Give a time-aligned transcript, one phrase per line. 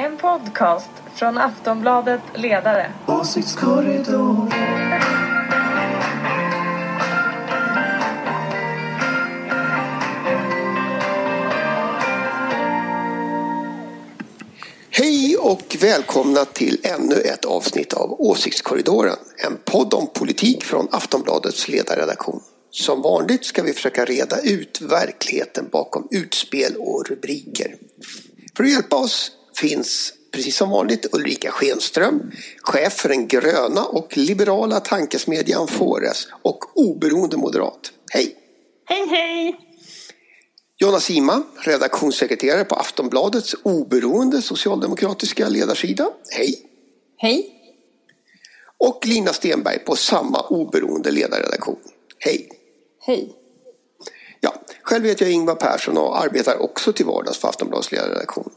[0.00, 2.92] En podcast från Aftonbladet Ledare.
[3.06, 4.52] Åsiktskorridoren.
[14.90, 19.16] Hej och välkomna till ännu ett avsnitt av Åsiktskorridoren.
[19.46, 22.40] En podd om politik från Aftonbladets ledarredaktion.
[22.70, 27.76] Som vanligt ska vi försöka reda ut verkligheten bakom utspel och rubriker.
[28.56, 32.32] För att hjälpa oss finns precis som vanligt Ulrika Schenström,
[32.62, 37.92] chef för den gröna och liberala tankesmedjan Fores och oberoende moderat.
[38.12, 38.36] Hej!
[38.84, 39.56] Hej hej!
[40.80, 46.10] Jonna Sima, redaktionssekreterare på Aftonbladets oberoende socialdemokratiska ledarsida.
[46.30, 46.62] Hej!
[47.16, 47.54] Hej!
[48.78, 51.78] Och Lina Stenberg på samma oberoende ledarredaktion.
[52.18, 52.48] Hej!
[53.00, 53.37] Hej!
[54.40, 58.50] Ja, själv heter jag Ingvar Persson och arbetar också till vardags för Aftonbladets ledarredaktion.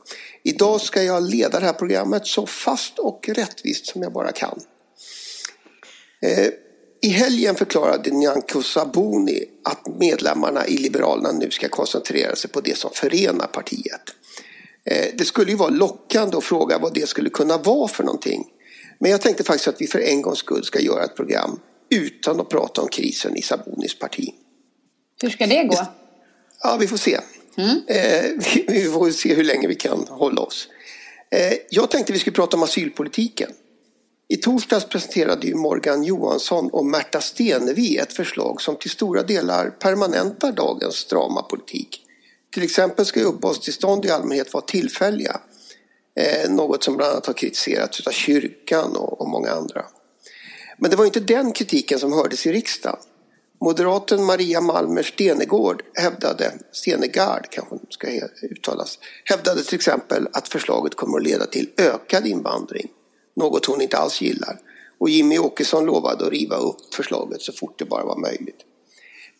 [0.44, 4.59] Idag ska jag leda det här programmet så fast och rättvist som jag bara kan.
[6.22, 6.47] Eh,
[7.02, 12.77] I helgen förklarade Nyamko Sabuni att medlemmarna i Liberalerna nu ska koncentrera sig på det
[12.77, 14.02] som förenar partiet.
[14.86, 18.48] Eh, det skulle ju vara lockande att fråga vad det skulle kunna vara för någonting.
[19.00, 22.39] Men jag tänkte faktiskt att vi för en gångs skull ska göra ett program utan
[22.39, 24.33] att prata om krisen i Sabunis parti.
[25.22, 25.88] Hur ska det gå?
[26.64, 27.19] Ja, vi får se.
[27.58, 27.81] Mm.
[27.88, 28.31] Eh,
[28.67, 30.67] vi får se hur länge vi kan hålla oss.
[31.31, 33.52] Eh, jag tänkte vi skulle prata om asylpolitiken.
[34.27, 39.69] I torsdags presenterade ju Morgan Johansson och Märta Stenevi ett förslag som till stora delar
[39.69, 42.05] permanentar dagens strama politik.
[42.53, 45.39] Till exempel ska uppehållstillstånd i allmänhet vara tillfälliga.
[46.16, 49.86] Eh, något som bland annat har kritiserats av kyrkan och många andra.
[50.77, 52.99] Men det var inte den kritiken som hördes i riksdagen.
[53.62, 58.08] Moderaten Maria Malmer Stenegård hävdade, Stenegard kanske ska
[58.42, 62.88] uttalas, hävdade till exempel att förslaget kommer att leda till ökad invandring.
[63.36, 64.59] Något hon inte alls gillar.
[64.98, 68.59] Och Jimmy Åkesson lovade att riva upp förslaget så fort det bara var möjligt.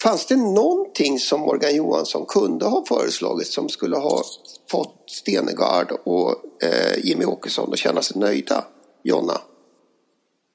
[0.04, 4.24] Fanns det någonting som Morgan Johansson kunde ha föreslagit som skulle ha
[4.72, 8.66] fått Stenegard och eh, Jimmy Åkesson att känna sig nöjda?
[9.04, 9.42] Jonna?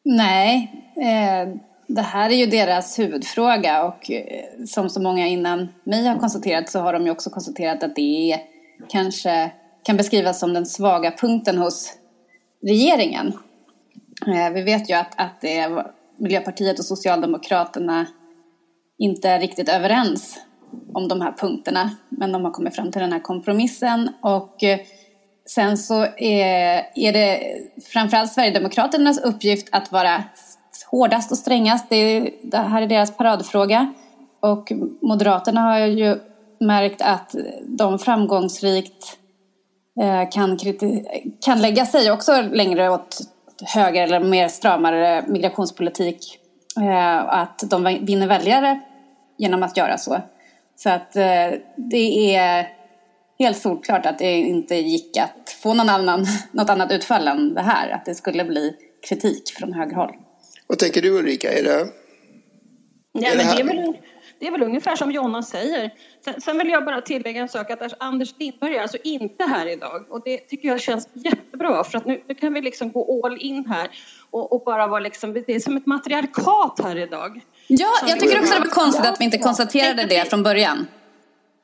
[0.05, 6.06] Nej, eh, det här är ju deras huvudfråga och eh, som så många innan mig
[6.06, 8.41] har konstaterat så har de ju också konstaterat att det är,
[8.88, 9.50] kanske
[9.82, 11.92] kan beskrivas som den svaga punkten hos
[12.62, 13.32] regeringen.
[14.26, 15.86] Eh, vi vet ju att, att det är
[16.19, 18.06] Miljöpartiet och Socialdemokraterna
[18.98, 20.38] inte är riktigt överens
[20.94, 24.56] om de här punkterna men de har kommit fram till den här kompromissen och
[25.48, 27.41] sen så är, är det
[27.92, 30.25] framförallt Sverigedemokraternas uppgift att vara
[30.84, 31.87] hårdast och strängast.
[31.88, 33.94] Det, är, det här är deras paradfråga.
[34.41, 34.72] Och
[35.03, 36.19] Moderaterna har ju
[36.60, 39.19] märkt att de framgångsrikt
[40.00, 40.59] eh, kan,
[41.44, 43.19] kan lägga sig också längre åt
[43.75, 46.38] höger eller mer stramare migrationspolitik.
[46.76, 48.81] Eh, att de vinner väljare
[49.38, 50.20] genom att göra så.
[50.76, 52.69] Så att eh, det är
[53.38, 57.62] helt solklart att det inte gick att få någon annan, något annat utfall än det
[57.62, 57.91] här.
[57.91, 58.76] Att det skulle bli
[59.08, 60.12] kritik från högerhåll.
[60.66, 61.53] Vad tänker du Ulrika?
[61.53, 61.88] Är det,
[63.12, 63.97] ja, är det, men det, är väl,
[64.38, 65.91] det är väl ungefär som Jonna säger.
[66.25, 69.66] Sen, sen, vill jag bara tillägga en sak att Anders Lindberg är alltså inte här
[69.66, 73.26] idag och det tycker jag känns jättebra för att nu, nu kan vi liksom gå
[73.26, 73.91] all in här
[74.31, 77.41] och, och, bara vara liksom, det är som ett matriarkat här idag.
[77.66, 80.87] Ja, jag tycker också det var konstigt att vi inte konstaterade det från början.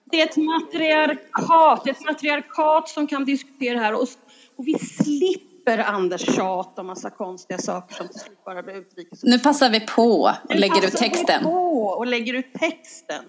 [0.04, 4.08] Det är ett matriarkat, ett matriarkat som kan diskutera här och,
[4.56, 8.74] och vi slipper slipper Anders tjat om massa konstiga saker som till slut bara blir
[8.74, 9.22] utrikes.
[9.22, 11.38] Nu passar vi på och lägger ut texten.
[11.38, 13.24] Vi på och lägger ut texten.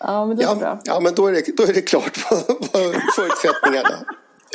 [0.00, 0.80] Ja, men det är ja, bra.
[0.84, 2.40] Ja, men då är det, då är det klart vad
[3.14, 4.04] förutsättningarna.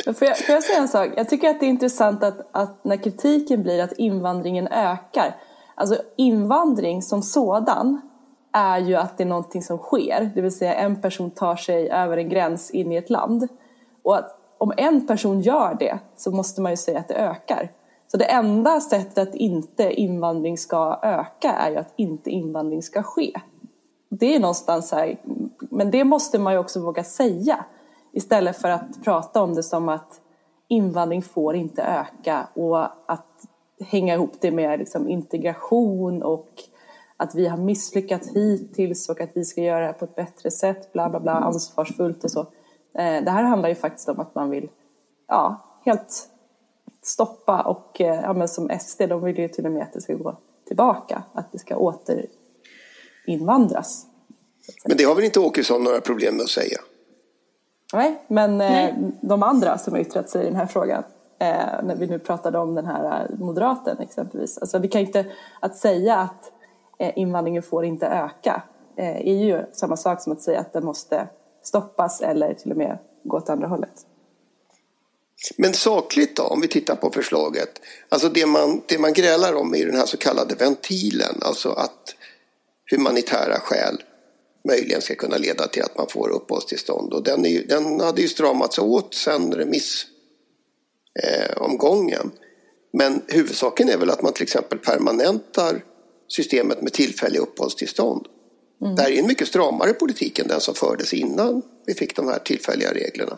[0.04, 1.08] Får jag, får jag säga en sak?
[1.16, 5.36] Jag tycker att det är intressant att, att när kritiken blir att invandringen ökar.
[5.74, 8.00] Alltså invandring som sådan
[8.52, 10.30] är ju att det är någonting som sker.
[10.34, 13.48] Det vill säga en person tar sig över en gräns in i ett land.
[14.02, 17.72] Och att om en person gör det så måste man ju säga att det ökar.
[18.06, 23.02] Så det enda sättet att inte invandring ska öka är ju att inte invandring ska
[23.02, 23.32] ske.
[24.08, 25.20] Det är någonstans här,
[25.58, 27.64] men det måste man ju också våga säga
[28.12, 30.20] istället för att prata om det som att
[30.68, 33.46] invandring får inte öka och att
[33.80, 36.48] hänga ihop det med liksom integration och
[37.16, 40.92] att vi har misslyckats hittills och att vi ska göra det på ett bättre sätt,
[40.92, 42.46] bla bla bla, ansvarsfullt och så.
[42.94, 44.68] Eh, det här handlar ju faktiskt om att man vill
[45.28, 46.28] ja, helt
[47.02, 50.00] stoppa och eh, ja, men som SD, de vill ju till och med att det
[50.00, 54.06] ska gå tillbaka, att det ska återinvandras.
[54.84, 56.78] Men det har väl inte Åkesson några problem med att säga?
[57.92, 58.94] Nej, men Nej.
[59.20, 61.02] de andra som har yttrat sig i den här frågan
[61.38, 64.58] eh, när vi nu pratade om den här eh, moderaten exempelvis.
[64.58, 65.26] Alltså vi kan inte,
[65.60, 66.52] att säga att
[66.98, 68.62] eh, invandringen får inte öka
[68.96, 71.28] eh, är ju samma sak som att säga att den måste
[71.62, 74.06] stoppas eller till och med gå åt andra hållet.
[75.56, 77.80] Men sakligt då, om vi tittar på förslaget.
[78.08, 82.14] Alltså det man, det man grälar om är den här så kallade ventilen, alltså att
[82.90, 84.02] humanitära skäl
[84.68, 87.12] möjligen ska kunna leda till att man får uppehållstillstånd.
[87.12, 92.20] Och den, är, den hade ju stramats åt sen remissomgången.
[92.20, 92.26] eh.
[92.92, 95.84] Men huvudsaken är väl att man till exempel permanentar
[96.28, 98.26] systemet med tillfälliga uppehållstillstånd.
[98.80, 98.94] Mm.
[98.94, 102.28] Det här är en mycket stramare politik än den som fördes innan vi fick de
[102.28, 103.36] här tillfälliga reglerna.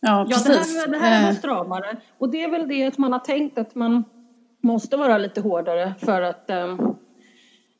[0.00, 0.48] Ja, precis.
[0.48, 1.36] Ja, det här, det här är eh.
[1.36, 1.96] stramare.
[2.18, 4.04] Och det är väl det att man har tänkt att man
[4.62, 6.78] måste vara lite hårdare för att eh,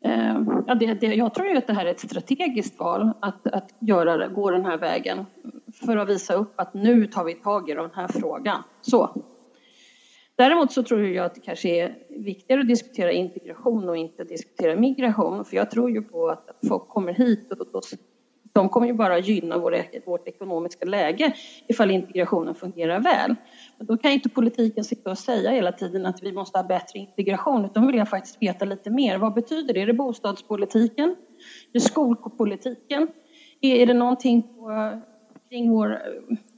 [0.05, 3.47] eh, ja, det, det, jag tror ju att det här är ett strategiskt val att,
[3.47, 5.27] att göra det, gå den här vägen
[5.87, 8.63] för att visa upp att nu tar vi tag i den här frågan.
[8.81, 9.23] Så.
[10.43, 14.77] Däremot så tror jag att det kanske är viktigare att diskutera integration och inte diskutera
[14.77, 15.45] migration.
[15.45, 17.81] För jag tror ju på att folk kommer hit och då,
[18.53, 21.35] de kommer ju bara gynna vår, vårt ekonomiska läge
[21.67, 23.35] ifall integrationen fungerar väl.
[23.79, 26.65] Men då kan ju inte politiken sitta och säga hela tiden att vi måste ha
[26.65, 29.19] bättre integration utan vill jag faktiskt veta lite mer.
[29.19, 29.81] Vad betyder det?
[29.81, 31.09] Är det bostadspolitiken?
[31.09, 33.09] Är det skolpolitiken?
[33.61, 34.91] Är det någonting på
[35.49, 35.99] kring, vår,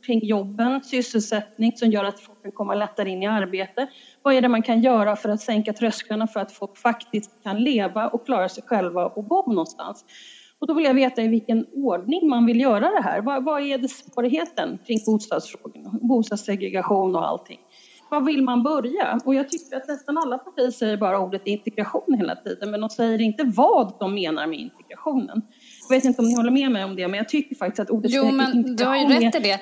[0.06, 3.86] kring jobben, sysselsättning som gör att folk kan komma lättare in i arbete.
[4.22, 7.64] Vad är det man kan göra för att sänka trösklarna för att folk faktiskt kan
[7.64, 10.04] leva och klara sig själva och bo någonstans?
[10.58, 13.20] Och då vill jag veta i vilken ordning man vill göra det här.
[13.20, 17.58] Vad, vad är det svårigheten kring bostadsfrågorna, bostadssegregation och allting?
[18.10, 19.20] Var vill man börja?
[19.24, 22.90] Och jag tycker att nästan alla partier säger bara ordet integration hela tiden, men de
[22.90, 25.42] säger inte vad de menar med integrationen.
[25.88, 27.90] Jag vet inte om ni håller med mig om det, men jag tycker faktiskt att
[27.90, 29.60] ordet Jo, men du har ju rätt i det.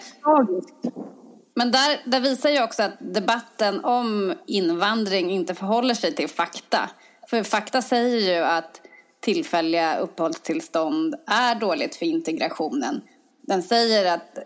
[1.54, 6.90] Men där, där visar ju också att debatten om invandring inte förhåller sig till fakta.
[7.30, 8.80] För fakta säger ju att
[9.20, 13.00] tillfälliga uppehållstillstånd är dåligt för integrationen.
[13.42, 14.38] Den säger att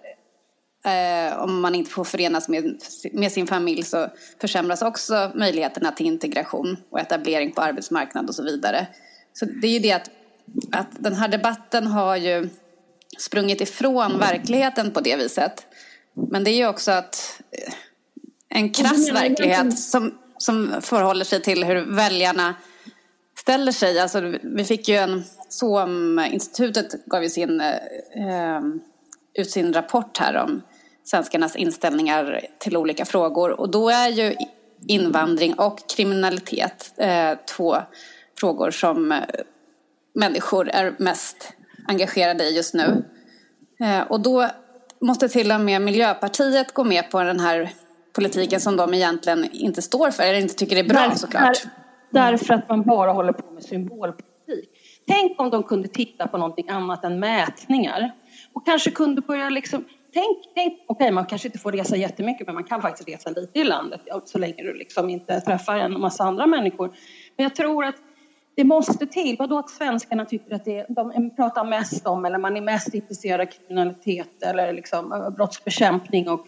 [0.84, 2.80] eh, om man inte får förenas med,
[3.12, 4.08] med sin familj så
[4.40, 8.86] försämras också möjligheterna till integration och etablering på arbetsmarknaden och så vidare.
[9.32, 10.10] Så det är ju det att
[10.72, 12.48] att den här debatten har ju
[13.18, 15.66] sprungit ifrån verkligheten på det viset.
[16.30, 17.72] Men det är ju också att eh,
[18.48, 22.54] en krass verklighet som, som förhåller sig till hur väljarna
[23.38, 24.00] ställer sig.
[24.00, 28.60] Alltså, vi fick ju en, SOM-institutet gav ju sin, eh,
[29.34, 30.62] ut sin rapport här om
[31.04, 33.60] svenskarnas inställningar till olika frågor.
[33.60, 34.36] Och då är ju
[34.86, 37.76] invandring och kriminalitet eh, två
[38.40, 39.18] frågor som eh,
[40.16, 41.52] människor är mest
[41.88, 43.04] engagerade i just nu.
[43.80, 44.48] Eh, och då
[45.00, 47.70] måste till och med Miljöpartiet gå med på den här
[48.12, 51.62] politiken som de egentligen inte står för eller inte tycker är bra Där, såklart.
[52.10, 54.70] Därför att man bara håller på med symbolpolitik.
[55.08, 58.12] Tänk om de kunde titta på någonting annat än mätningar
[58.52, 62.46] och kanske kunde börja liksom Tänk, tänk okej okay, man kanske inte får resa jättemycket
[62.46, 66.00] men man kan faktiskt resa lite i landet så länge du liksom inte träffar en
[66.00, 66.88] massa andra människor.
[67.36, 67.94] Men jag tror att
[68.56, 69.36] det måste till.
[69.38, 73.40] Vadå att svenskarna tycker att det, de pratar mest om eller man är mest intresserad
[73.40, 76.46] av kriminalitet eller liksom eh, brottsbekämpning och,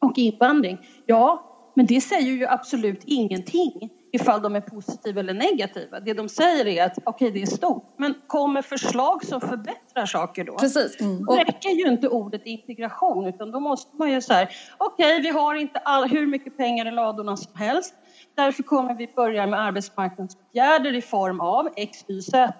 [0.00, 0.78] och invandring.
[1.06, 6.00] Ja, men det säger ju absolut ingenting ifall de är positiva eller negativa.
[6.00, 10.06] Det de säger är att okej, okay, det är stort, men kommer förslag som förbättrar
[10.06, 10.56] saker då?
[10.56, 11.00] Precis.
[11.00, 11.24] Mm.
[11.24, 14.48] Då räcker ju inte ordet integration, utan då måste man ju säga
[14.78, 17.94] okej, okay, vi har inte all, hur mycket pengar i ladorna som helst.
[18.34, 22.54] Därför kommer vi börja med arbetsmarknadsåtgärder i form av X, Y, Z.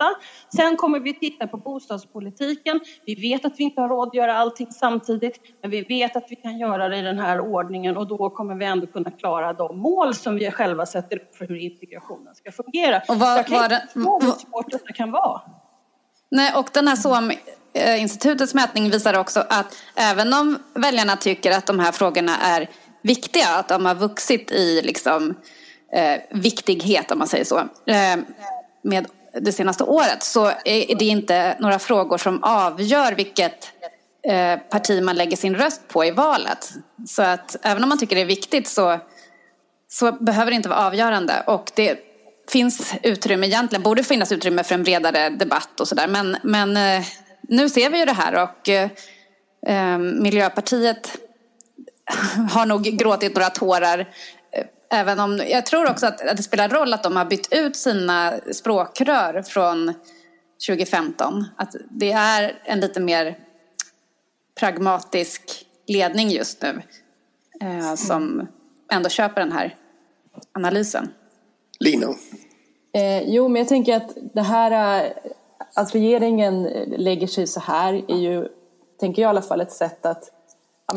[0.56, 2.80] Sen kommer vi titta på bostadspolitiken.
[3.06, 6.26] Vi vet att vi inte har råd att göra allting samtidigt, men vi vet att
[6.28, 9.52] vi kan göra det i den här ordningen och då kommer vi ändå kunna klara
[9.52, 13.02] de mål som vi själva sätter upp för hur integrationen ska fungera.
[13.08, 15.40] Och vad, Jag kan inte förstå hur svårt detta kan vara.
[16.30, 17.32] Nej, och den här SOM
[17.98, 22.68] institutets mätning visar också att även om väljarna tycker att de här frågorna är
[23.02, 25.34] viktiga, att de har vuxit i liksom,
[25.92, 27.58] eh, viktighet om man säger så.
[27.86, 28.16] Eh,
[28.82, 29.06] med
[29.40, 33.72] det senaste året så är det inte några frågor som avgör vilket
[34.28, 36.70] eh, parti man lägger sin röst på i valet.
[37.06, 38.98] Så att även om man tycker det är viktigt så,
[39.88, 41.42] så behöver det inte vara avgörande.
[41.46, 41.98] Och det
[42.48, 46.08] finns utrymme, egentligen borde finnas utrymme för en bredare debatt och sådär.
[46.08, 47.04] Men, men eh,
[47.48, 48.90] nu ser vi ju det här och eh,
[49.66, 51.18] eh Miljöpartiet
[52.50, 54.08] har nog gråtit några tårar
[54.92, 57.76] Även om, jag tror också att, att det spelar roll att de har bytt ut
[57.76, 59.94] sina språkrör från
[60.66, 61.44] 2015.
[61.56, 63.38] Att det är en lite mer
[64.60, 66.82] pragmatisk ledning just nu
[67.60, 68.48] eh, som
[68.92, 69.76] ändå köper den här
[70.52, 71.08] analysen.
[71.80, 72.06] Lina?
[72.94, 75.12] Eh, jo, men jag tänker att det här eh,
[75.74, 76.62] att regeringen
[76.96, 78.48] lägger sig så här är ju,
[79.00, 80.31] tänker jag i alla fall, ett sätt att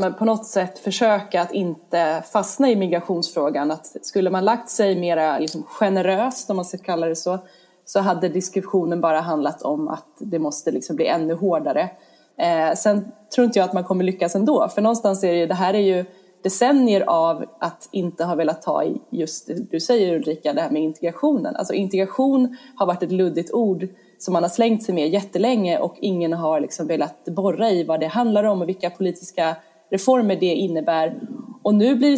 [0.01, 3.71] ja, på något sätt försöka att inte fastna i migrationsfrågan.
[3.71, 7.39] Att skulle man lagt sig mer liksom, generöst, om man ska kalla det så,
[7.85, 11.89] så hade diskussionen bara handlat om att det måste liksom bli ännu hårdare.
[12.37, 15.47] Eh, sen tror inte jag att man kommer lyckas ändå, för någonstans är det ju,
[15.47, 16.05] det här är ju
[16.43, 20.69] decennier av att inte ha velat ta i just det du säger Ulrika, det här
[20.69, 21.55] med integrationen.
[21.55, 23.87] Alltså integration har varit ett luddigt ord
[24.17, 27.99] som man har slängt sig med jättelänge och ingen har liksom velat borra i vad
[27.99, 29.55] det handlar om och vilka politiska
[29.89, 31.19] reformer det innebär.
[31.63, 32.13] Och nu blir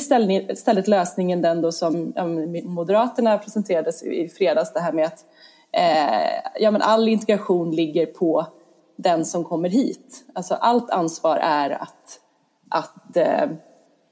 [0.51, 2.13] istället lösningen den då som
[2.65, 5.25] Moderaterna presenterade i fredags, det här med att
[5.71, 8.45] eh, ja, men all integration ligger på
[8.95, 10.25] den som kommer hit.
[10.33, 12.19] Alltså allt ansvar är att,
[12.69, 13.49] att, eh,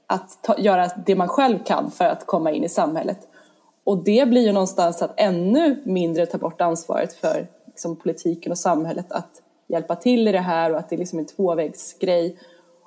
[0.06, 3.18] att ta, göra det man själv kan för att komma in i samhället.
[3.84, 8.58] Och det blir ju någonstans att ännu mindre ta bort ansvaret för liksom, politiken och
[8.58, 12.38] samhället att hjälpa till i det här och att det liksom är en tvåvägsgrej.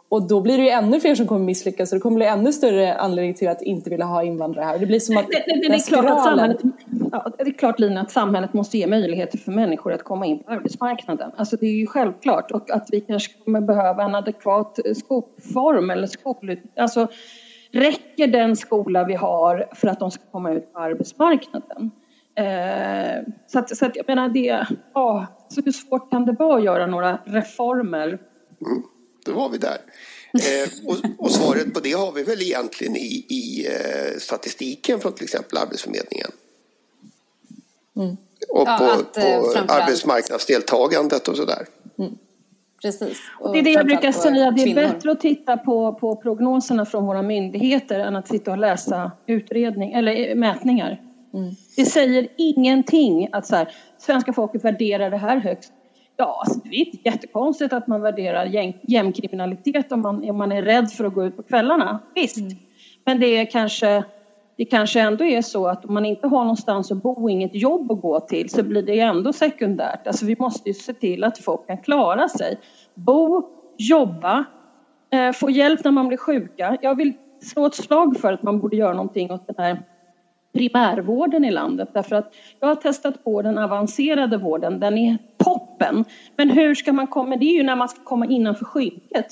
[0.09, 2.53] Och då blir det ju ännu fler som kommer misslyckas och det kommer bli ännu
[2.53, 4.79] större anledning till att inte vilja ha invandrare här.
[4.79, 6.57] Det blir som att det, det, det, det är klart att samhället,
[7.11, 10.43] ja, det är klart Lina att samhället måste ge möjligheter för människor att komma in
[10.43, 11.31] på arbetsmarknaden.
[11.35, 16.07] Alltså det är ju självklart och att vi kanske kommer behöva en adekvat skolform eller
[16.07, 16.57] skol...
[16.77, 17.07] Alltså
[17.71, 21.91] räcker den skola vi har för att de ska komma ut på arbetsmarknaden?
[22.35, 26.57] Eh, så, att, så att jag menar det, ja, så hur svårt kan det vara
[26.57, 28.19] att göra några reformer?
[29.25, 29.77] Då var vi där.
[30.33, 35.13] Eh, och, och, svaret på det har vi väl egentligen i, i eh, statistiken från
[35.13, 36.31] till exempel Arbetsförmedlingen.
[37.95, 38.17] Mm.
[38.49, 41.65] Och ja, på, att, på eh, arbetsmarknadsdeltagandet och sådär.
[41.97, 42.17] Mm.
[42.81, 43.17] Precis.
[43.39, 44.81] Och det är det jag brukar säga, det är kvinnor.
[44.81, 49.93] bättre att titta på, på prognoserna från våra myndigheter än att sitta och läsa utredning,
[49.93, 51.01] eller mätningar.
[51.33, 51.55] Mm.
[51.75, 55.73] Det säger ingenting att så här, svenska folket värderar det här högst.
[56.21, 58.45] Ja, alltså, det är inte jättekonstigt att man värderar
[58.81, 61.99] gängkriminalitet om man, om man är rädd för att gå ut på kvällarna.
[62.15, 62.51] Visst, mm.
[63.05, 64.03] men det är kanske
[64.57, 67.55] det kanske ändå är så att om man inte har någonstans att bo och inget
[67.55, 70.07] jobb att gå till så blir det ändå sekundärt.
[70.07, 72.59] Alltså vi måste ju se till att folk kan klara sig.
[72.95, 73.43] Bo,
[73.77, 74.45] jobba,
[75.11, 76.77] eh, få hjälp när man blir sjuka.
[76.81, 79.83] Jag vill slå ett slag för att man borde göra någonting åt den här
[80.53, 81.89] primärvården i landet.
[81.93, 86.05] Därför att jag har testat på den avancerade vården, den är toppen.
[86.35, 89.27] Men hur ska man komma, det är ju när man ska komma innanför skynket.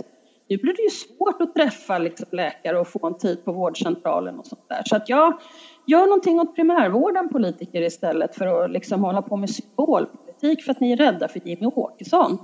[0.50, 4.40] Nu blir det ju svårt att träffa liksom läkare och få en tid på vårdcentralen
[4.40, 4.82] och sånt där.
[4.86, 5.40] Så att jag
[5.86, 10.80] gör någonting åt primärvården politiker istället för att liksom hålla på med symbolpolitik för att
[10.80, 12.38] ni är rädda för Jimmy Åkesson.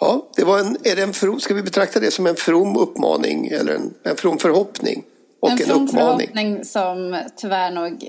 [0.00, 2.76] Ja, det var en, är det en from, ska vi betrakta det som en from
[2.76, 5.04] uppmaning eller en, en from förhoppning?
[5.40, 8.08] Och en, en from förhoppning som tyvärr nog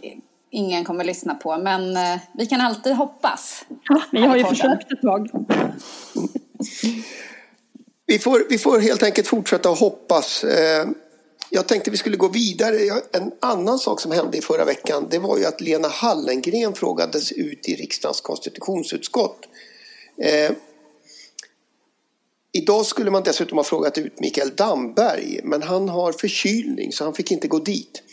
[0.51, 3.65] ingen kommer lyssna på, men eh, vi kan alltid hoppas.
[3.89, 5.29] Ja, vi har ju försökt ett tag.
[8.05, 10.43] vi, får, vi får helt enkelt fortsätta att hoppas.
[10.43, 10.88] Eh,
[11.50, 12.75] jag tänkte vi skulle gå vidare.
[13.12, 17.31] En annan sak som hände i förra veckan det var ju att Lena Hallengren frågades
[17.31, 19.39] ut i riksdagens konstitutionsutskott.
[20.21, 20.51] Eh,
[22.51, 27.13] Idag skulle man dessutom ha frågat ut Mikael Damberg men han har förkylning så han
[27.13, 28.03] fick inte gå dit.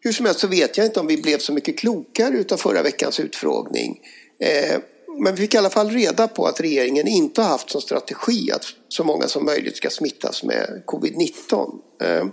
[0.00, 2.82] Hur som helst så vet jag inte om vi blev så mycket klokare utav förra
[2.82, 4.00] veckans utfrågning.
[4.40, 4.78] Eh,
[5.18, 8.52] men vi fick i alla fall reda på att regeringen inte har haft som strategi
[8.52, 11.78] att så många som möjligt ska smittas med covid-19.
[12.02, 12.24] Eh,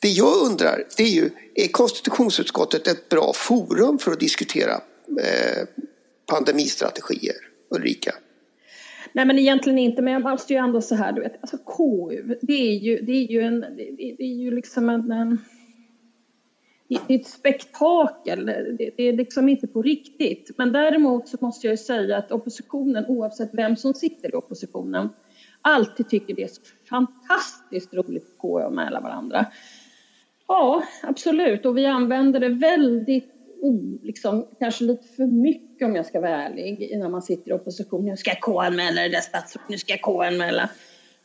[0.00, 4.74] det jag undrar det är ju, är konstitutionsutskottet ett bra forum för att diskutera
[5.22, 5.64] eh,
[6.26, 7.36] pandemistrategier?
[7.70, 8.14] Ulrika?
[9.18, 12.36] Nej men egentligen inte, men jag måste ju ändå så här, du vet, alltså KU,
[12.42, 13.60] det är ju, det är ju en,
[13.98, 15.38] det är ju liksom en, en
[16.88, 18.46] det är ett spektakel,
[18.96, 20.50] det är liksom inte på riktigt.
[20.58, 25.08] Men däremot så måste jag säga att oppositionen, oavsett vem som sitter i oppositionen,
[25.62, 29.46] alltid tycker det är så fantastiskt roligt att KU-anmäla varandra.
[30.48, 33.37] Ja, absolut, och vi använder det väldigt
[34.02, 38.04] liksom, kanske lite för mycket om jag ska vara ärlig, när man sitter i opposition.
[38.04, 40.70] Nu ska jag KU-anmäla det där statsrådet, nu ska jag KU-anmäla.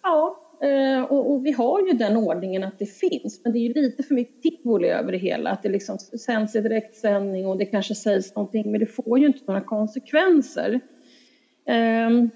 [0.03, 3.61] Ja, eh, och, och, vi har ju den ordningen att det finns, men det är
[3.61, 5.49] ju lite för mycket tivoli över det hela.
[5.49, 9.27] Att det liksom sänds i direktsändning och det kanske sägs någonting, men det får ju
[9.27, 10.79] inte några konsekvenser.
[11.65, 12.29] Ehm,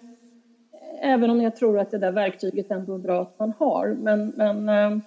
[1.02, 3.88] även om jag tror att det där verktyget ändå är bra att man har.
[3.88, 4.98] Men, men eh,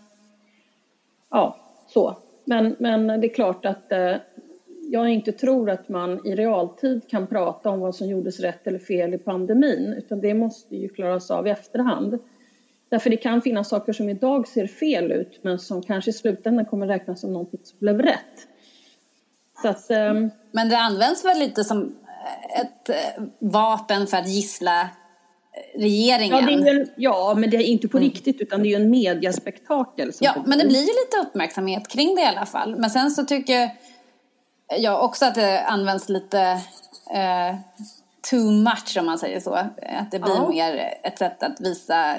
[1.30, 1.56] ja,
[1.88, 2.16] så.
[2.44, 4.14] Men, men det är klart att eh,
[4.92, 8.78] jag inte tror att man i realtid kan prata om vad som gjordes rätt eller
[8.78, 12.18] fel i pandemin, utan det måste ju klaras av i efterhand.
[12.88, 16.64] Därför det kan finnas saker som idag ser fel ut, men som kanske i slutändan
[16.64, 18.46] kommer räknas som någonting som blev rätt.
[19.64, 20.30] Att, um...
[20.52, 21.96] Men det används väl lite som
[22.60, 24.88] ett eh, vapen för att gissla
[25.74, 26.64] regeringen.
[26.64, 28.10] Ja, en, ja, men det är inte på mm.
[28.10, 30.12] riktigt utan det är ju en mediaspektakel.
[30.20, 32.76] ja, men det blir ju lite uppmärksamhet kring det i alla fall.
[32.76, 33.70] Men sen så tycker
[34.78, 36.40] jag också att det används lite
[37.10, 37.56] eh,
[38.30, 39.54] too much om man säger så.
[39.54, 40.48] Att det blir ja.
[40.48, 42.16] mer ett sätt att visa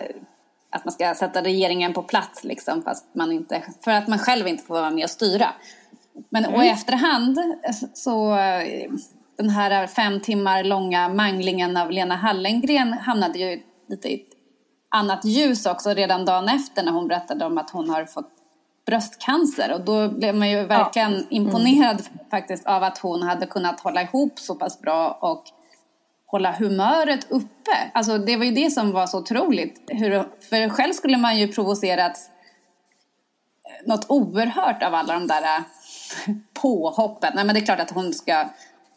[0.69, 4.47] att man ska sätta regeringen på plats liksom, fast man inte, för att man själv
[4.47, 5.47] inte får vara med och styra.
[6.29, 6.55] Men mm.
[6.55, 7.37] och i efterhand
[7.93, 8.37] så
[9.37, 14.27] den här fem timmar långa manglingen av Lena Hallengren hamnade ju lite i ett
[14.89, 18.40] annat ljus också redan dagen efter när hon berättade om att hon har fått
[18.91, 21.23] bröstcancer och då blev man ju verkligen ja.
[21.29, 22.29] imponerad mm.
[22.31, 25.43] faktiskt av att hon hade kunnat hålla ihop så pass bra och
[26.25, 27.91] hålla humöret uppe.
[27.93, 29.81] Alltså det var ju det som var så otroligt.
[29.87, 30.09] Hur,
[30.49, 32.29] för själv skulle man ju provocerats
[33.85, 35.63] något oerhört av alla de där
[36.61, 37.31] påhoppen.
[37.35, 38.49] Nej men det är klart att hon ska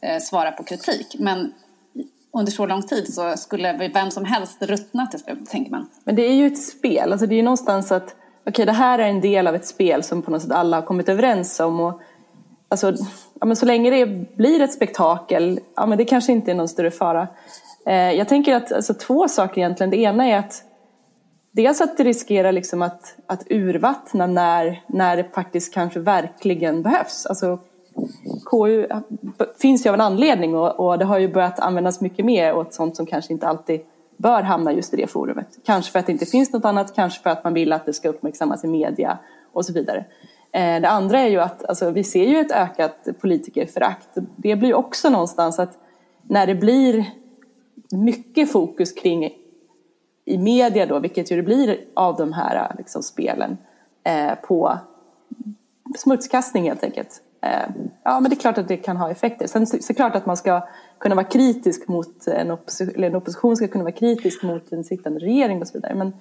[0.02, 1.16] eh, svara på kritik.
[1.18, 1.54] Men
[2.32, 5.90] under så lång tid så skulle vem som helst ruttna till slut, tänker man.
[6.04, 7.12] Men det är ju ett spel.
[7.12, 10.02] Alltså det är ju någonstans att okay, det här är en del av ett spel
[10.02, 11.80] som på något sätt alla har kommit överens om.
[11.80, 12.00] Och,
[12.68, 12.94] alltså,
[13.40, 16.68] ja, men så länge det blir ett spektakel, ja, men det kanske inte är någon
[16.68, 17.28] större fara.
[17.86, 19.90] Eh, jag tänker att alltså, två saker egentligen.
[19.90, 20.62] Det ena är att
[21.52, 27.26] dels att det riskerar liksom att, att urvattna när, när det faktiskt kanske verkligen behövs.
[27.26, 27.58] Alltså,
[28.50, 28.86] KU
[29.58, 32.74] finns ju av en anledning och, och, det har ju börjat användas mycket mer åt
[32.74, 33.80] sånt som kanske inte alltid
[34.16, 35.58] bör hamna just i det forumet.
[35.64, 37.92] Kanske för att det inte finns något annat, kanske för att man vill att det
[37.92, 39.18] ska uppmärksammas i media
[39.52, 40.04] och så vidare.
[40.52, 44.08] Eh, det andra är ju att alltså, vi ser ju ett ökat politikerförakt.
[44.36, 45.78] Det blir också någonstans att
[46.22, 47.04] när det blir
[47.90, 49.30] mycket fokus kring
[50.24, 53.58] i media då, vilket ju det blir av de här liksom, spelen,
[54.04, 54.78] eh, på
[55.98, 57.22] smutskastning helt enkelt.
[57.40, 57.70] Eh,
[58.04, 59.46] ja, men det är klart att det kan ha effekter.
[59.46, 60.68] Sen såklart att man ska
[61.00, 64.84] kunna vara kritisk mot en opposition, eller en opposition ska kunna vara kritisk mot en
[64.84, 65.94] sittande regering och så vidare.
[65.94, 66.12] Men,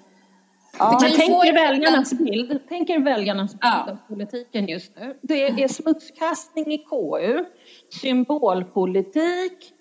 [0.79, 0.99] ja.
[1.01, 3.91] men tänker väljarnas bild, tänker väljarnas bild ja.
[3.91, 5.17] av politiken just nu.
[5.21, 7.45] Det är smutskastning i KU,
[8.01, 9.73] symbolpolitik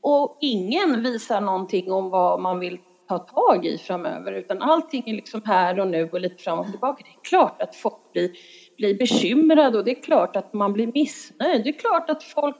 [0.00, 5.14] och ingen visar någonting om vad man vill ta tag i framöver utan allting är
[5.14, 7.04] liksom här och nu och lite fram och tillbaka.
[7.04, 8.30] Det är klart att folk blir
[8.76, 11.64] blir bekymrad och det är klart att man blir missnöjd.
[11.64, 12.56] Det är klart att folk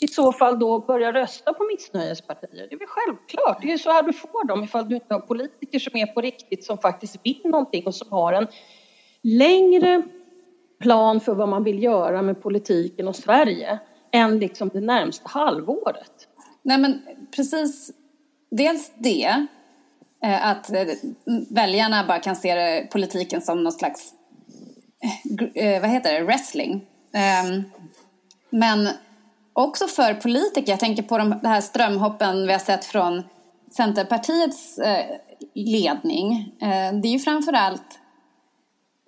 [0.00, 2.66] i så fall då börjar rösta på missnöjespartier.
[2.68, 3.62] Det är väl självklart.
[3.62, 6.20] Det är så här du får dem ifall du inte har politiker som är på
[6.20, 8.46] riktigt som faktiskt vill någonting och som har en
[9.22, 10.02] längre
[10.80, 13.78] plan för vad man vill göra med politiken och Sverige
[14.12, 16.28] än liksom det närmsta halvåret.
[16.62, 17.02] Nej men
[17.36, 17.92] precis,
[18.50, 19.46] dels det
[20.24, 20.86] eh, att eh,
[21.50, 24.14] väljarna bara kan se politiken som något slags
[25.54, 26.86] eh, vad heter det, wrestling.
[27.12, 27.64] Ehm,
[28.50, 28.88] men
[29.52, 33.22] också för politiker, jag tänker på de, de här strömhoppen vi har sett från
[33.76, 35.04] Centerpartiets eh,
[35.54, 36.54] ledning.
[36.60, 37.98] Eh, det är ju framförallt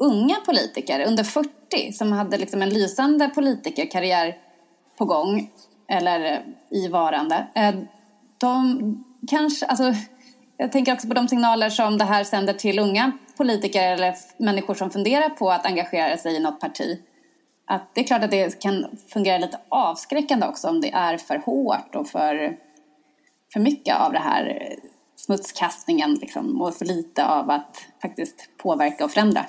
[0.02, 4.36] unga politiker under 40 som hade liksom en lysande politikerkarriär
[4.98, 5.50] på gång
[5.88, 6.38] eller eh,
[6.78, 7.46] i varande.
[7.54, 7.74] Eh,
[8.38, 9.94] de kanske, alltså,
[10.56, 14.74] jag tänker också på de signaler som det här sänder till unga politiker eller människor
[14.74, 16.98] som funderar på att engagera sig i något parti.
[17.66, 21.36] Att det är klart att det kan fungera lite avskräckande också om det är för
[21.36, 22.56] hårt och för,
[23.52, 24.76] för mycket av det här
[25.16, 29.46] smutskastningen liksom, och för lite av att faktiskt påverka och förändra.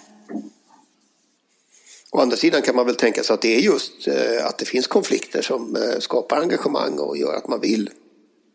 [2.11, 4.65] Å andra sidan kan man väl tänka sig att det är just eh, att det
[4.65, 7.89] finns konflikter som eh, skapar engagemang och gör att man vill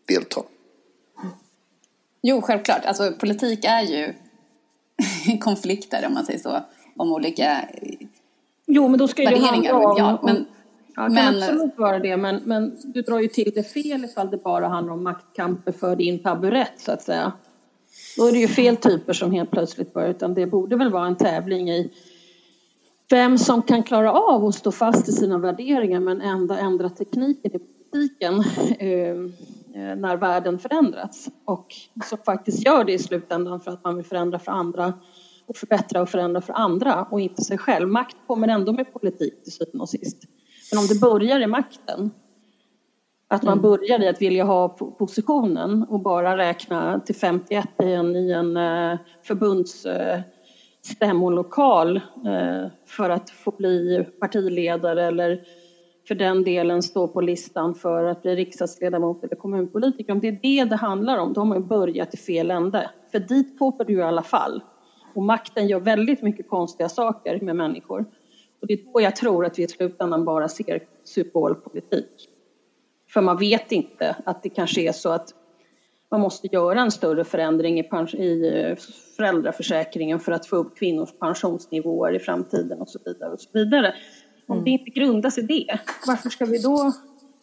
[0.08, 0.42] delta.
[2.22, 2.84] Jo, självklart.
[2.84, 4.14] Alltså, politik är ju
[5.40, 6.60] konflikter, om man säger så,
[6.96, 7.64] om olika
[8.66, 9.94] Jo, men då ska ju det handla om...
[9.98, 10.46] Ja, men,
[10.96, 14.30] ja, kan men, absolut vara det, men, men du drar ju till det fel ifall
[14.30, 17.32] det bara handlar om maktkamper för din taburett, så att säga.
[18.16, 21.06] Då är det ju fel typer som helt plötsligt börjar, utan det borde väl vara
[21.06, 21.90] en tävling i
[23.10, 27.50] vem som kan klara av att stå fast i sina värderingar men ändå ändra tekniken
[27.54, 27.58] i
[27.90, 28.44] politiken.
[29.78, 34.04] Eh, när världen förändrats och som faktiskt gör det i slutändan för att man vill
[34.04, 34.92] förändra för andra
[35.46, 37.88] och förbättra och förändra för andra och inte sig själv.
[37.88, 40.22] Makt kommer ändå med politik till syvende och sist.
[40.72, 42.10] Men om det börjar i makten,
[43.28, 43.62] att man mm.
[43.62, 48.56] börjar i att vilja ha positionen och bara räkna till 51 i en, i en
[48.56, 52.02] eh, förbundsstämmolokal eh,
[52.86, 55.44] för att få bli partiledare eller
[56.08, 60.12] för den delen stå på listan för att bli riksdagsledamot eller kommunpolitiker.
[60.12, 62.90] Om det är det det handlar om, då har man börjat i fel ände.
[63.12, 64.62] För dit kommer du i alla fall.
[65.14, 68.04] Och makten gör väldigt mycket konstiga saker med människor.
[68.60, 72.28] Och det är då jag tror att vi i slutändan bara ser symbolpolitik.
[73.12, 75.34] För man vet inte att det kanske är så att
[76.10, 78.76] man måste göra en större förändring i, i eh,
[79.16, 83.32] föräldraförsäkringen för att få upp kvinnors pensionsnivåer i framtiden och så vidare.
[83.32, 83.94] Och så vidare.
[84.48, 84.64] Om mm.
[84.64, 86.92] det inte grundas i det, varför ska vi då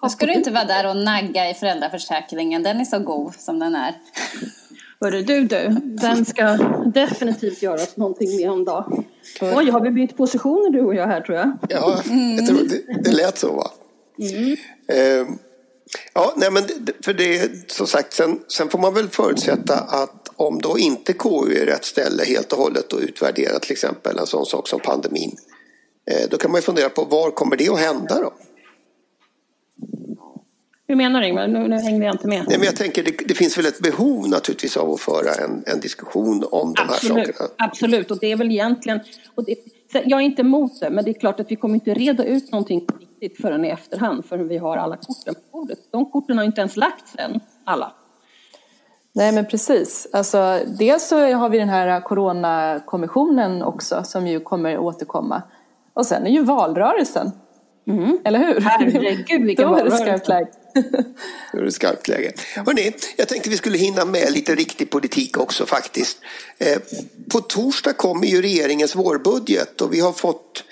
[0.01, 3.59] då ska du inte vara där och nagga i föräldraförsäkringen, den är så god som
[3.59, 3.95] den är.
[5.01, 6.43] Hörru du du, den ska
[6.85, 9.05] definitivt göras någonting med en dag.
[9.41, 11.57] Oj, har vi bytt positioner du och jag här tror jag?
[11.69, 12.01] Ja,
[12.37, 13.71] jag tror det, det lät så va?
[14.19, 14.57] Mm.
[14.87, 15.35] Eh,
[16.13, 16.63] ja, nej men
[17.05, 21.53] för det som sagt, sen, sen får man väl förutsätta att om då inte KU
[21.61, 25.37] är rätt ställe helt och hållet och utvärdera till exempel en sån sak som pandemin.
[26.11, 28.33] Eh, då kan man ju fundera på var kommer det att hända då?
[30.87, 31.47] Hur menar du Ingvar?
[31.47, 32.45] Nu, nu hängde jag inte med.
[32.47, 35.63] Nej, men jag tänker det, det finns väl ett behov naturligtvis av att föra en,
[35.67, 37.17] en diskussion om de Absolut.
[37.17, 37.49] här sakerna.
[37.57, 38.99] Absolut, och det är väl egentligen...
[39.35, 39.55] Och det,
[39.91, 42.51] jag är inte emot det, men det är klart att vi kommer inte reda ut
[42.51, 45.79] någonting riktigt förrän i efterhand förrän vi har alla korten på bordet.
[45.91, 47.93] De korten har inte ens lagts än, alla.
[49.13, 50.07] Nej men precis.
[50.13, 55.43] Alltså, dels så har vi den här coronakommissionen också som ju kommer återkomma.
[55.95, 57.31] Och sen är ju valrörelsen.
[57.87, 58.19] Mm.
[58.25, 58.61] Eller hur?
[58.61, 59.97] Herregud vilken valrörelse.
[59.97, 60.47] Då är det skarpt läge.
[61.51, 62.33] Då är det skarpt läge.
[62.55, 66.17] Hörrni, jag tänkte vi skulle hinna med lite riktig politik också faktiskt.
[66.57, 66.77] Eh,
[67.31, 70.63] på torsdag kommer ju regeringens vårbudget och vi har fått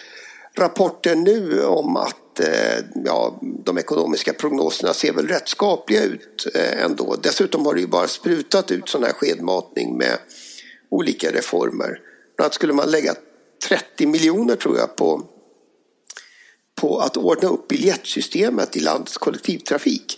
[0.55, 6.83] rapporter nu om att eh, ja, de ekonomiska prognoserna ser väl rätt skapliga ut eh,
[6.83, 7.15] ändå.
[7.23, 10.17] Dessutom har det ju bara sprutat ut sån här skedmatning med
[10.89, 11.99] olika reformer.
[12.36, 13.15] Bland annat skulle man lägga
[13.67, 15.23] 30 miljoner tror jag på
[16.76, 20.17] på att ordna upp biljettsystemet i landets kollektivtrafik.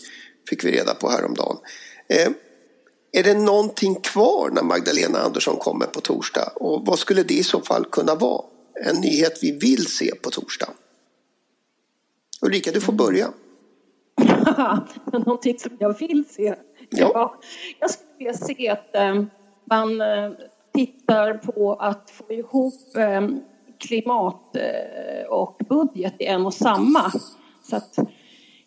[0.50, 1.58] Fick vi reda på häromdagen.
[2.10, 2.32] Eh,
[3.12, 6.52] är det någonting kvar när Magdalena Andersson kommer på torsdag?
[6.56, 8.42] Och vad skulle det i så fall kunna vara?
[8.86, 10.70] En nyhet vi vill se på torsdag.
[12.42, 13.28] Ulrika, du får börja.
[15.12, 16.56] någonting som jag vill se?
[16.90, 17.12] Ja.
[17.14, 17.40] ja.
[17.80, 19.24] Jag skulle vilja se att eh,
[19.70, 20.32] man eh,
[20.76, 23.40] tittar på att få ihop ehm,
[23.78, 27.12] klimat eh, och budget i en och samma.
[27.64, 28.00] Så att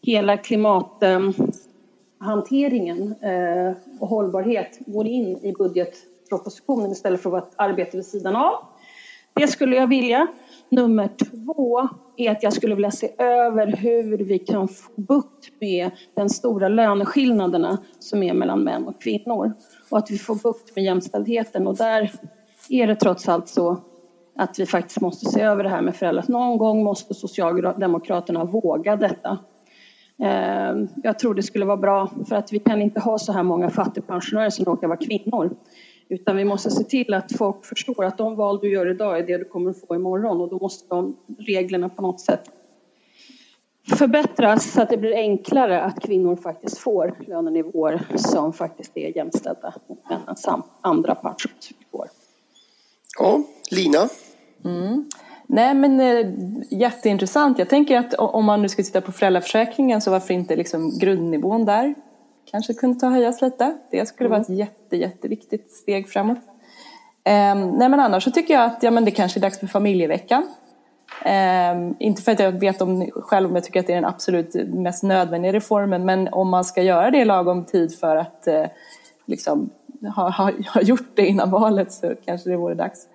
[0.02, 7.96] hela klimathanteringen eh, och hållbarhet går in i budgetpropositionen istället för att vara ett arbete
[7.96, 8.54] vid sidan av.
[9.34, 10.26] Det skulle jag vilja.
[10.70, 15.90] Nummer två är att jag skulle vilja se över hur vi kan få bukt med
[16.14, 19.52] den stora löneskillnaderna som är mellan män och kvinnor
[19.90, 22.12] och att vi får bukt med jämställdheten och där
[22.68, 23.80] är det trots allt så
[24.36, 26.24] att vi faktiskt måste se över det här med föräldrar.
[26.28, 29.38] Någon gång måste Socialdemokraterna våga detta.
[30.22, 33.42] Eh, jag tror det skulle vara bra för att vi kan inte ha så här
[33.42, 35.50] många fattigpensionärer som råkar vara kvinnor.
[36.08, 39.26] Utan vi måste se till att folk förstår att de val du gör idag är
[39.26, 42.50] det du kommer att få imorgon och då måste de reglerna på något sätt
[43.96, 49.74] förbättras så att det blir enklare att kvinnor faktiskt får lönenivåer som faktiskt är jämställda
[49.86, 50.46] med männens
[50.80, 52.06] andra pensionsvillkor.
[53.18, 54.08] Ja, Lina?
[54.64, 55.10] Mm.
[55.46, 56.26] Nej men äh,
[56.70, 57.58] jätteintressant.
[57.58, 61.64] Jag tänker att om man nu ska titta på föräldraförsäkringen så varför inte liksom grundnivån
[61.64, 61.94] där
[62.50, 63.78] kanske kunde ta höjas lite.
[63.90, 64.38] Det skulle mm.
[64.38, 66.38] vara ett jätte, jätteviktigt steg framåt.
[66.38, 69.66] Um, nej men annars så tycker jag att ja, men det kanske är dags för
[69.66, 70.46] familjeveckan.
[71.24, 74.04] Um, inte för att jag vet om själv om jag tycker att det är den
[74.04, 78.44] absolut mest nödvändiga reformen men om man ska göra det i lagom tid för att
[78.48, 78.66] uh,
[79.26, 79.70] liksom
[80.16, 83.06] ha, ha, ha gjort det innan valet så kanske det vore dags.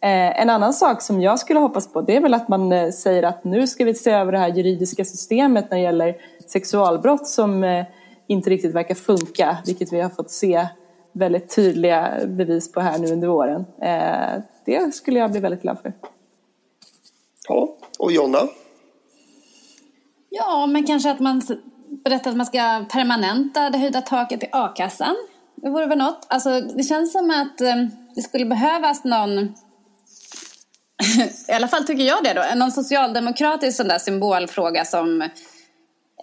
[0.00, 2.90] Eh, en annan sak som jag skulle hoppas på det är väl att man eh,
[2.90, 7.26] säger att nu ska vi se över det här juridiska systemet när det gäller sexualbrott
[7.26, 7.84] som eh,
[8.28, 10.66] inte riktigt verkar funka, vilket vi har fått se
[11.12, 13.64] väldigt tydliga bevis på här nu under våren.
[14.64, 15.92] Det skulle jag bli väldigt glad för.
[17.48, 18.48] Ja, och Jonna?
[20.30, 21.42] Ja, men kanske att man
[22.04, 25.16] berättar att man ska permanenta det höjda taket i a-kassan.
[25.54, 26.26] Det vore väl något.
[26.28, 27.58] Alltså, det känns som att
[28.14, 29.54] det skulle behövas någon
[31.48, 32.58] I alla fall tycker jag det då.
[32.58, 35.28] Någon socialdemokratisk sån där symbolfråga som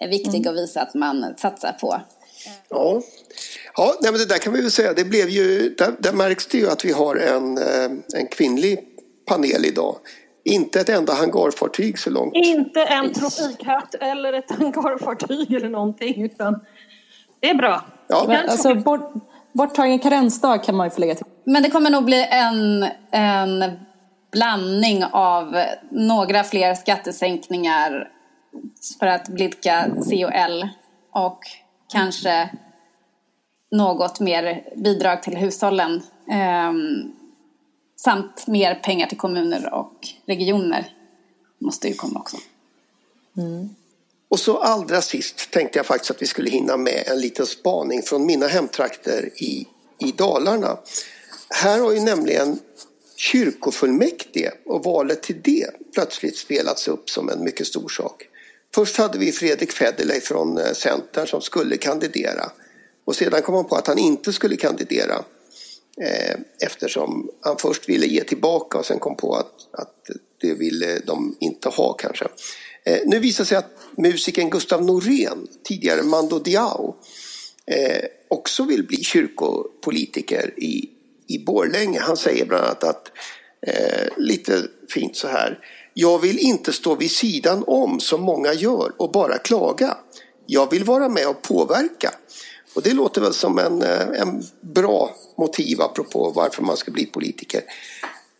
[0.00, 0.48] är viktig mm.
[0.48, 2.00] att visa att man satsar på.
[2.68, 3.02] Ja,
[3.76, 4.92] ja nej, men det där kan vi väl säga.
[4.92, 8.78] Det blev ju, där, där märks det ju att vi har en, eh, en kvinnlig
[9.26, 9.96] panel idag.
[10.44, 12.34] Inte ett enda hangarfartyg så långt.
[12.34, 16.60] Inte en tropikhatt eller ett hangarfartyg eller någonting utan
[17.40, 17.84] det är bra.
[18.08, 18.24] Ja.
[18.28, 19.12] Men, alltså, bort,
[19.52, 21.26] borttagen karensdag kan man ju få lägga till.
[21.44, 23.72] Men det kommer nog bli en, en
[24.32, 28.10] blandning av några fler skattesänkningar
[28.98, 30.68] för att blidka C och L
[31.12, 31.40] och
[31.88, 32.50] kanske
[33.70, 36.72] något mer bidrag till hushållen eh,
[37.96, 40.92] samt mer pengar till kommuner och regioner
[41.58, 42.36] måste ju komma också.
[43.36, 43.68] Mm.
[44.28, 48.02] Och så allra sist tänkte jag faktiskt att vi skulle hinna med en liten spaning
[48.02, 49.66] från mina hemtrakter i,
[49.98, 50.78] i Dalarna.
[51.50, 52.58] Här har ju nämligen
[53.16, 58.28] kyrkofullmäktige och valet till det plötsligt spelats upp som en mycket stor sak.
[58.76, 62.50] Först hade vi Fredrik Federley från eh, Centern som skulle kandidera
[63.04, 65.24] och sedan kom han på att han inte skulle kandidera
[66.00, 70.10] eh, eftersom han först ville ge tillbaka och sen kom på att, att
[70.40, 72.24] det ville de inte ha kanske.
[72.84, 76.96] Eh, nu visar det sig att musikern Gustav Norén, tidigare Mando Diao,
[77.66, 80.90] eh, också vill bli kyrkopolitiker i,
[81.26, 82.00] i Borlänge.
[82.00, 83.12] Han säger bland annat att,
[83.66, 85.58] eh, lite fint så här,
[85.98, 89.96] jag vill inte stå vid sidan om som många gör och bara klaga.
[90.46, 92.10] Jag vill vara med och påverka.
[92.74, 97.06] Och det låter väl som en, eh, en bra motiv apropå varför man ska bli
[97.06, 97.60] politiker.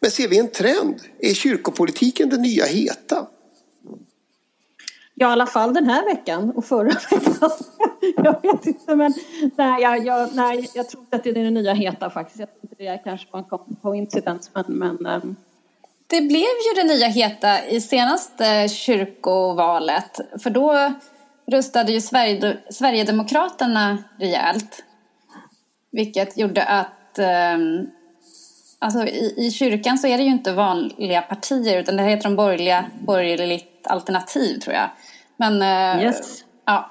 [0.00, 1.00] Men ser vi en trend?
[1.18, 3.26] Är kyrkopolitiken det nya heta?
[5.14, 7.50] Ja, i alla fall den här veckan och förra veckan.
[8.16, 9.14] jag vet inte, men
[9.56, 12.40] nej, jag, jag, nej, jag tror inte att det är det nya heta faktiskt.
[12.40, 15.06] Jag tror inte det är kanske var en coincidence, men, men.
[15.06, 15.36] Ehm,
[16.06, 20.92] det blev ju det nya heta i senaste kyrkovalet, för då
[21.50, 22.00] röstade ju
[22.70, 24.84] Sverigedemokraterna rejält.
[25.92, 27.18] Vilket gjorde att
[27.54, 27.90] um,
[28.78, 32.36] alltså i, i kyrkan så är det ju inte vanliga partier utan det heter de
[32.36, 34.90] borgerliga, borgerligt alternativ tror jag.
[35.36, 36.44] Men, eh, yes.
[36.64, 36.90] ja.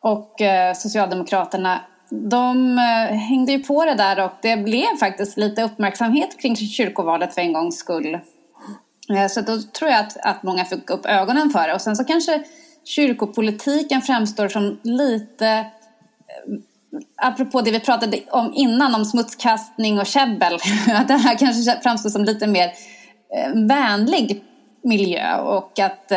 [0.00, 1.80] Och eh, Socialdemokraterna,
[2.10, 7.34] de eh, hängde ju på det där och det blev faktiskt lite uppmärksamhet kring kyrkovalet
[7.34, 8.18] för en gångs skull.
[9.16, 11.74] Eh, så då tror jag att, att många fick upp ögonen för det.
[11.74, 12.42] Och sen så kanske
[12.84, 15.64] kyrkopolitiken framstår som lite eh,
[17.16, 20.54] apropå det vi pratade om innan om smutskastning och käbbel,
[20.94, 22.72] att det här kanske framstår som lite mer
[23.36, 24.44] eh, vänlig
[24.82, 26.12] miljö och att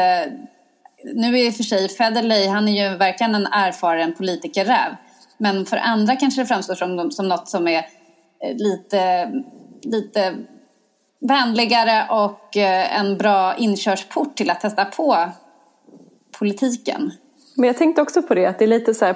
[1.14, 4.96] nu är i och för sig Federley, han är ju verkligen en erfaren politikerräv.
[5.38, 7.86] Men för andra kanske det framstår som, som något som är
[8.54, 9.32] lite,
[9.82, 10.36] lite
[11.22, 15.18] vänligare och eh, en bra inkörsport till att testa på
[16.40, 17.12] politiken.
[17.56, 19.14] Men jag tänkte också på det, att det är lite så här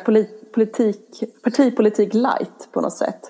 [0.54, 3.22] politik, partipolitik light på något sätt.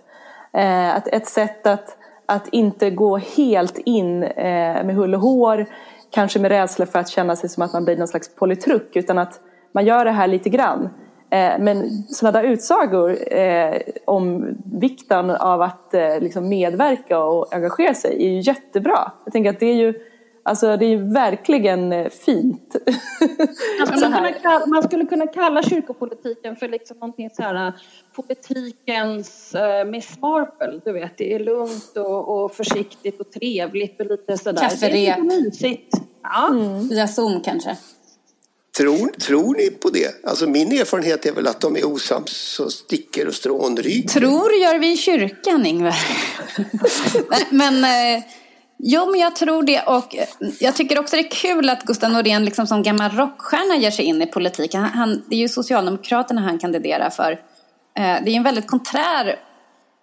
[0.54, 5.66] Eh, att ett sätt att, att inte gå helt in eh, med hull och hår
[6.12, 9.18] kanske med rädsla för att känna sig som att man blir någon slags politruk utan
[9.18, 9.40] att
[9.72, 10.90] man gör det här lite grann.
[11.30, 17.94] Eh, men sådana där utsagor eh, om vikten av att eh, liksom medverka och engagera
[17.94, 19.12] sig är ju jättebra.
[19.24, 19.94] Jag tänker att det är ju
[20.48, 22.76] Alltså det är ju verkligen fint.
[23.80, 27.74] Man skulle, kunna kalla, man skulle kunna kalla kyrkopolitiken för liksom någonting så här
[28.16, 30.82] politikens uh, Miss Marple.
[30.86, 34.62] Du vet, det är lugnt och, och försiktigt och trevligt och lite sådär.
[34.62, 34.92] Kafferep.
[34.92, 35.98] Det är lite mysigt.
[36.24, 36.48] Ja.
[36.50, 36.88] Mm.
[36.88, 37.78] Via Zoom kanske.
[38.78, 40.26] Tror, tror ni på det?
[40.26, 44.10] Alltså min erfarenhet är väl att de är osams så sticker och strån ryker.
[44.10, 45.96] Tror gör vi i kyrkan, Ingvar.
[47.50, 48.24] men eh,
[48.78, 49.82] jo, men jag tror det.
[49.82, 50.28] Och eh,
[50.60, 54.06] jag tycker också det är kul att Gustav Norén liksom som gammal rockstjärna ger sig
[54.06, 54.84] in i politiken.
[54.84, 57.32] Han, det är ju Socialdemokraterna han kandiderar för.
[57.98, 59.40] Eh, det är en väldigt konträr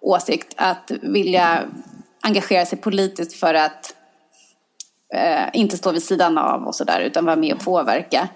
[0.01, 1.63] åsikt att vilja
[2.21, 3.95] engagera sig politiskt för att
[5.13, 8.29] eh, inte stå vid sidan av och sådär utan vara med och påverka.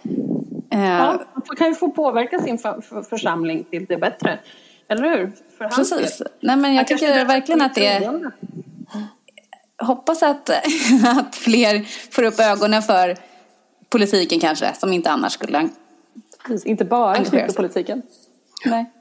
[0.78, 2.58] Eh, ja, man kan ju få påverka sin
[3.10, 4.40] församling till det bättre.
[4.90, 5.32] Eller hur?
[5.58, 6.22] För Precis.
[6.40, 8.32] Nej, men jag tycker verkligen att det är...
[9.84, 10.50] Hoppas att,
[11.18, 13.18] att fler får upp ögonen för
[13.90, 15.70] politiken kanske, som inte annars skulle
[16.48, 18.02] Precis, Inte bara politiken.
[18.66, 18.92] Nej.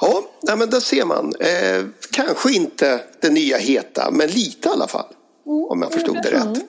[0.00, 1.34] Ja, nej, men där ser man.
[1.40, 5.06] Eh, kanske inte det nya heta, men lite i alla fall.
[5.46, 5.64] Mm.
[5.64, 6.64] Om jag förstod det rätt.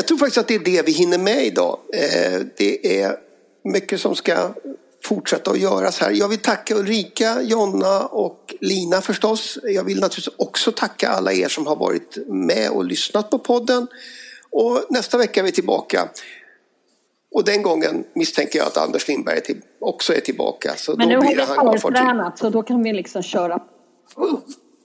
[0.00, 1.78] Jag tror faktiskt att det är det vi hinner med idag.
[1.94, 3.16] Eh, det är
[3.64, 4.54] mycket som ska
[5.04, 6.10] fortsätta att göras här.
[6.10, 9.58] Jag vill tacka Ulrika, Jonna och Lina förstås.
[9.62, 13.86] Jag vill naturligtvis också tacka alla er som har varit med och lyssnat på podden.
[14.50, 16.08] Och nästa vecka är vi tillbaka.
[17.34, 19.40] Och den gången misstänker jag att Anders Lindberg
[19.80, 20.74] också är tillbaka.
[20.76, 23.60] Så Men nu har vi förtränat så då kan vi liksom köra.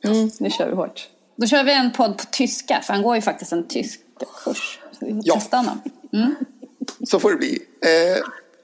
[0.04, 1.10] Mm, nu kör vi hårt.
[1.36, 4.00] Då kör vi en podd på tyska, för han går ju faktiskt en tysk
[4.44, 4.80] kurs.
[5.00, 5.34] Ja.
[5.34, 5.82] testa honom.
[6.14, 6.36] Mm.
[7.08, 7.60] Så får det bli.
[7.82, 8.24] Eh,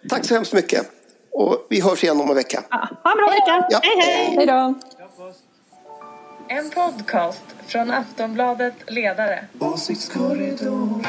[0.09, 0.91] tack så hemskt mycket.
[1.31, 2.63] Och vi hörs igen om en vecka.
[2.69, 3.67] Ja, ha en bra vecka.
[3.69, 3.79] Ja.
[3.83, 4.35] Hej, hej.
[4.37, 4.73] Hej då.
[6.47, 9.45] En podcast från Aftonbladet Ledare.
[9.59, 11.05] Åsiktskorridoren.